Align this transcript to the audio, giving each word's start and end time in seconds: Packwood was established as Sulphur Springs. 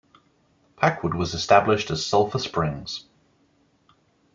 Packwood 0.77 1.13
was 1.13 1.35
established 1.35 1.91
as 1.91 2.03
Sulphur 2.03 2.39
Springs. 2.39 3.05